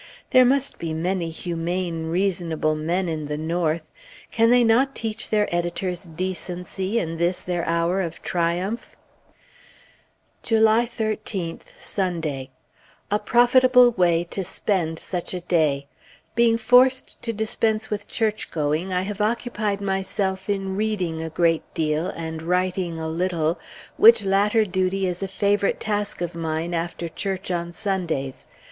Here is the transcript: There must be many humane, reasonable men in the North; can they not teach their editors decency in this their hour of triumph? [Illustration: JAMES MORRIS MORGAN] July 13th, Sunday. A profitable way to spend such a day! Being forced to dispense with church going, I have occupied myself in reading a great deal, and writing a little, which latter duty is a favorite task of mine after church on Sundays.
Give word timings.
There 0.31 0.45
must 0.45 0.79
be 0.79 0.95
many 0.95 1.29
humane, 1.29 2.07
reasonable 2.07 2.73
men 2.73 3.07
in 3.07 3.27
the 3.27 3.37
North; 3.37 3.91
can 4.31 4.49
they 4.49 4.63
not 4.63 4.95
teach 4.95 5.29
their 5.29 5.47
editors 5.53 6.05
decency 6.05 6.97
in 6.97 7.17
this 7.17 7.41
their 7.43 7.63
hour 7.67 8.01
of 8.01 8.19
triumph? 8.23 8.95
[Illustration: 10.43 10.63
JAMES 10.63 10.63
MORRIS 10.65 10.99
MORGAN] 10.99 11.21
July 11.21 11.45
13th, 11.53 11.61
Sunday. 11.83 12.49
A 13.11 13.19
profitable 13.19 13.91
way 13.91 14.23
to 14.23 14.43
spend 14.43 14.97
such 14.97 15.35
a 15.35 15.41
day! 15.41 15.85
Being 16.33 16.57
forced 16.57 17.21
to 17.21 17.31
dispense 17.31 17.91
with 17.91 18.07
church 18.07 18.49
going, 18.49 18.91
I 18.91 19.03
have 19.03 19.21
occupied 19.21 19.81
myself 19.81 20.49
in 20.49 20.75
reading 20.75 21.21
a 21.21 21.29
great 21.29 21.71
deal, 21.75 22.07
and 22.07 22.41
writing 22.41 22.97
a 22.97 23.07
little, 23.07 23.59
which 23.97 24.23
latter 24.25 24.65
duty 24.65 25.05
is 25.05 25.21
a 25.21 25.27
favorite 25.27 25.79
task 25.79 26.21
of 26.21 26.33
mine 26.33 26.73
after 26.73 27.07
church 27.07 27.51
on 27.51 27.71
Sundays. 27.71 28.47